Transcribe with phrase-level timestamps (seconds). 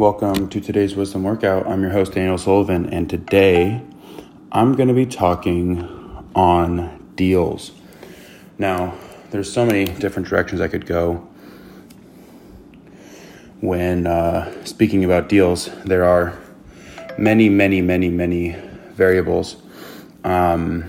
[0.00, 1.66] Welcome to today's Wisdom Workout.
[1.66, 3.82] I'm your host, Daniel Sullivan, and today
[4.50, 5.82] I'm going to be talking
[6.34, 7.72] on deals.
[8.56, 8.94] Now,
[9.30, 11.16] there's so many different directions I could go
[13.60, 15.68] when uh, speaking about deals.
[15.84, 16.38] There are
[17.18, 18.56] many, many, many, many
[18.92, 19.56] variables.
[20.24, 20.88] Um,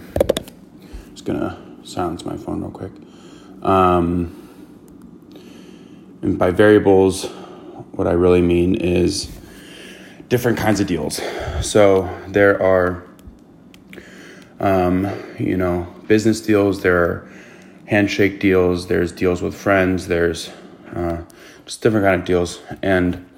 [1.11, 2.93] just gonna silence my phone real quick.
[3.61, 4.37] Um,
[6.21, 7.29] and by variables,
[7.91, 9.29] what I really mean is
[10.29, 11.21] different kinds of deals.
[11.61, 13.03] So there are,
[14.59, 17.31] um, you know, business deals, there are
[17.85, 20.49] handshake deals, there's deals with friends, there's
[20.95, 21.21] uh,
[21.65, 22.61] just different kind of deals.
[22.81, 23.29] And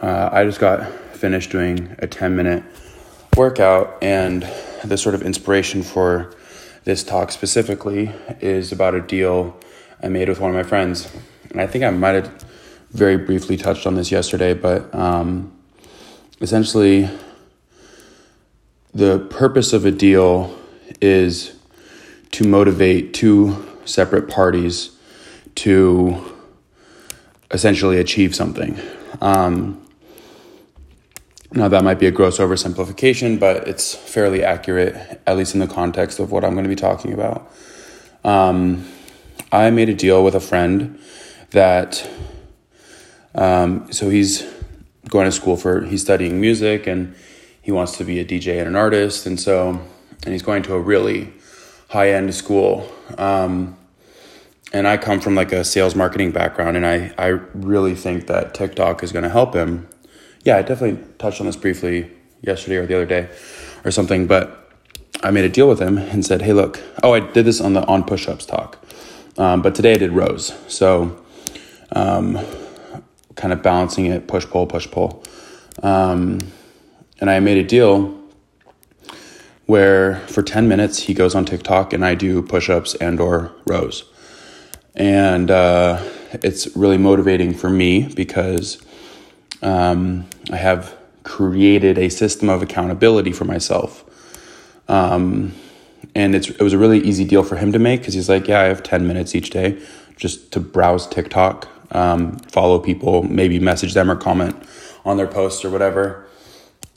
[0.00, 2.62] uh, I just got finished doing a 10 minute
[3.36, 4.42] workout, and
[4.84, 6.34] the sort of inspiration for
[6.84, 9.56] this talk specifically is about a deal
[10.02, 11.10] I made with one of my friends.
[11.50, 12.44] And I think I might have
[12.92, 15.52] very briefly touched on this yesterday, but um,
[16.40, 17.08] essentially,
[18.92, 20.56] the purpose of a deal
[21.00, 21.56] is
[22.32, 24.90] to motivate two separate parties
[25.54, 26.22] to
[27.50, 28.78] essentially achieve something.
[29.20, 29.78] Um,
[31.54, 35.66] now, that might be a gross oversimplification, but it's fairly accurate, at least in the
[35.66, 37.50] context of what I'm going to be talking about.
[38.24, 38.86] Um,
[39.50, 40.98] I made a deal with a friend
[41.50, 42.08] that
[43.34, 44.46] um, so he's
[45.08, 47.14] going to school for he's studying music and
[47.62, 49.80] he wants to be a DJ and an artist, and so
[50.24, 51.32] and he's going to a really
[51.88, 52.90] high end school.
[53.18, 53.76] Um,
[54.72, 58.54] and I come from like a sales marketing background, and I I really think that
[58.54, 59.88] TikTok is going to help him.
[60.44, 63.30] Yeah, I definitely touched on this briefly yesterday or the other day
[63.84, 64.70] or something, but
[65.22, 66.80] I made a deal with him and said, "Hey, look.
[67.02, 68.84] Oh, I did this on the on push-ups talk,
[69.38, 70.52] um, but today I did rows.
[70.66, 71.22] So
[71.92, 72.40] um,
[73.36, 75.22] kind of balancing it, push pull, push pull.
[75.82, 76.38] Um,
[77.20, 78.18] and I made a deal
[79.66, 84.04] where for 10 minutes he goes on TikTok and I do push-ups and or rows.
[84.94, 86.02] And uh,
[86.32, 88.82] it's really motivating for me because
[89.62, 94.04] um, I have created a system of accountability for myself.
[94.88, 95.54] Um,
[96.14, 98.60] and it was a really easy deal for him to make because he's like, yeah,
[98.60, 99.80] I have 10 minutes each day
[100.16, 104.56] just to browse TikTok um, follow people, maybe message them or comment
[105.04, 106.26] on their posts or whatever.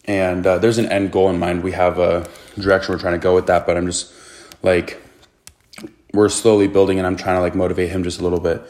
[0.06, 1.64] And uh, there's an end goal in mind.
[1.64, 2.28] We have a
[2.60, 4.14] direction we're trying to go with that, but I'm just
[4.62, 5.02] like,
[6.14, 8.62] we're slowly building and I'm trying to like motivate him just a little bit.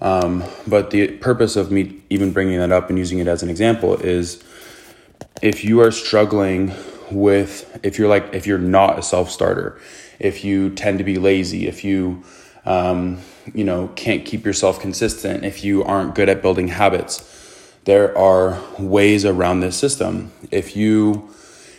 [0.00, 3.48] Um, but the purpose of me even bringing that up and using it as an
[3.50, 4.42] example is
[5.42, 6.72] if you are struggling
[7.10, 9.80] with, if you're like, if you're not a self starter,
[10.18, 12.22] if you tend to be lazy, if you,
[12.64, 13.18] um,
[13.54, 17.28] you know, can't keep yourself consistent, if you aren't good at building habits,
[17.84, 20.32] there are ways around this system.
[20.50, 21.28] If you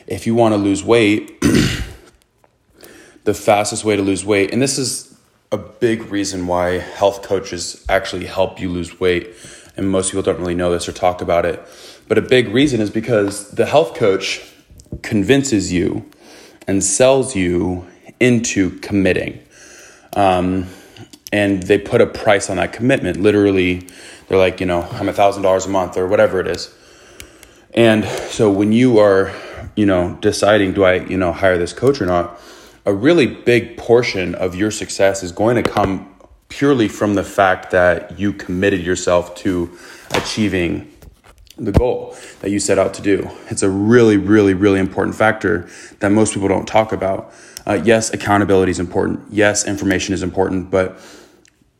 [0.05, 1.39] if you want to lose weight,
[3.23, 5.17] the fastest way to lose weight, and this is
[5.51, 9.33] a big reason why health coaches actually help you lose weight,
[9.77, 11.63] and most people don't really know this or talk about it.
[12.09, 14.41] But a big reason is because the health coach
[15.01, 16.09] convinces you
[16.67, 17.87] and sells you
[18.19, 19.42] into committing.
[20.15, 20.67] Um,
[21.31, 23.17] and they put a price on that commitment.
[23.17, 23.87] Literally,
[24.27, 26.73] they're like, you know, I'm a thousand dollars a month or whatever it is.
[27.73, 29.33] And so when you are,
[29.75, 32.39] you know, deciding, do I, you know, hire this coach or not,
[32.85, 36.13] a really big portion of your success is going to come
[36.49, 39.75] purely from the fact that you committed yourself to
[40.11, 40.92] achieving
[41.57, 43.29] the goal that you set out to do.
[43.49, 45.69] It's a really, really, really important factor
[45.99, 47.31] that most people don't talk about.
[47.65, 49.21] Uh, yes, accountability is important.
[49.29, 50.99] Yes, information is important, but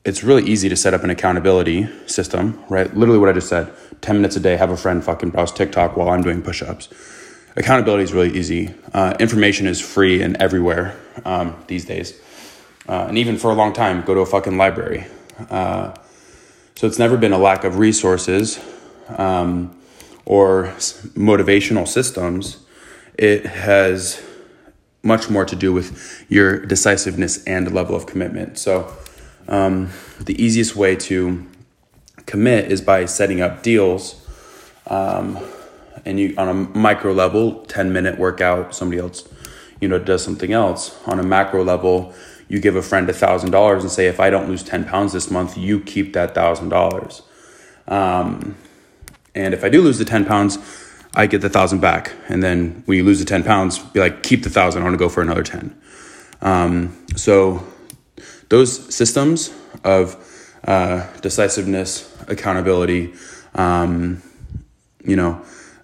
[0.06, 2.96] it's really easy to set up an accountability system, right?
[2.96, 5.98] Literally what I just said 10 minutes a day, have a friend fucking browse TikTok
[5.98, 6.90] while I'm doing push ups.
[7.56, 8.74] Accountability is really easy.
[8.94, 12.20] Uh, information is free and everywhere um, these days.
[12.88, 15.06] Uh, and even for a long time, go to a fucking library.
[15.50, 15.94] Uh,
[16.76, 18.60] so it's never been a lack of resources
[19.09, 19.75] um,
[20.25, 20.74] or
[21.16, 22.57] motivational systems.
[23.18, 24.22] It has
[25.04, 28.57] much more to do with your decisiveness and level of commitment.
[28.57, 28.92] So,
[29.48, 29.89] um,
[30.19, 31.45] the easiest way to
[32.25, 34.19] commit is by setting up deals.
[34.88, 35.39] Um,
[36.06, 39.28] and you on a micro level, 10 minute workout, somebody else,
[39.80, 41.00] you know, does something else.
[41.06, 42.13] On a macro level,
[42.48, 45.13] you give a friend a thousand dollars and say, if I don't lose 10 pounds
[45.13, 47.22] this month, you keep that thousand dollars.
[49.35, 50.57] And if I do lose the 10 pounds,
[51.15, 52.13] I get the thousand back.
[52.27, 54.94] And then when you lose the 10 pounds, be like, keep the thousand, I want
[54.94, 55.75] to go for another 10.
[56.41, 57.65] Um, so
[58.50, 59.53] those systems
[59.83, 60.18] of
[60.65, 63.13] uh, decisiveness, accountability,
[63.56, 64.21] um,
[65.03, 65.41] you know,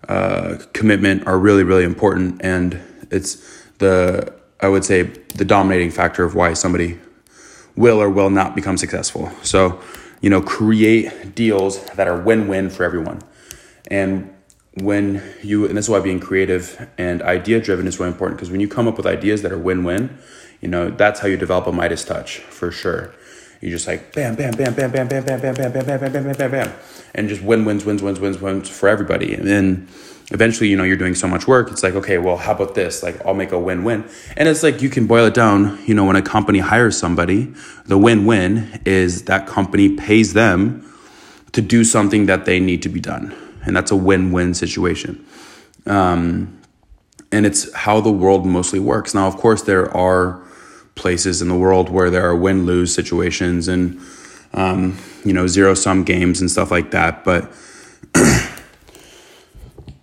[0.07, 2.41] uh, commitment are really, really important.
[2.43, 2.79] And
[3.11, 6.99] it's the, I would say, the dominating factor of why somebody
[7.75, 9.31] will or will not become successful.
[9.43, 9.79] So,
[10.21, 13.21] you know, create deals that are win win for everyone.
[13.89, 14.33] And
[14.75, 18.51] when you, and this is why being creative and idea driven is really important because
[18.51, 20.17] when you come up with ideas that are win win,
[20.61, 23.13] you know, that's how you develop a Midas touch for sure.
[23.61, 26.23] You just like bam, bam, bam, bam, bam, bam, bam, bam, bam, bam, bam, bam,
[26.23, 26.73] bam, bam, bam,
[27.13, 29.33] and just win, wins, wins, wins, wins, wins for everybody.
[29.33, 29.87] And then
[30.31, 31.71] eventually, you know, you're doing so much work.
[31.71, 33.03] It's like, okay, well, how about this?
[33.03, 34.05] Like, I'll make a win-win.
[34.37, 35.79] And it's like you can boil it down.
[35.85, 37.53] You know, when a company hires somebody,
[37.85, 40.85] the win-win is that company pays them
[41.51, 43.35] to do something that they need to be done,
[43.69, 45.23] and that's a win-win situation.
[45.85, 46.59] Um,
[47.31, 49.13] and it's how the world mostly works.
[49.13, 50.41] Now, of course, there are
[50.95, 54.01] places in the world where there are win lose situations and
[54.53, 57.49] um, you know zero sum games and stuff like that but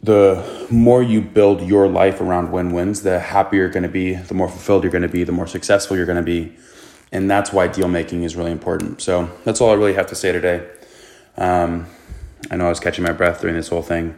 [0.03, 4.15] the more you build your life around win wins the happier you're going to be
[4.15, 6.55] the more fulfilled you're going to be the more successful you're going to be
[7.13, 10.15] and that's why deal making is really important so that's all i really have to
[10.15, 10.67] say today
[11.37, 11.87] um,
[12.51, 14.15] i know i was catching my breath during this whole thing.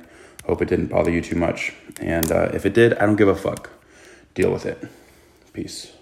[0.46, 1.74] Hope it didn't bother you too much.
[2.00, 3.70] And uh, if it did i don't give a fuck.
[4.34, 4.82] Deal with it.
[5.52, 5.97] Peace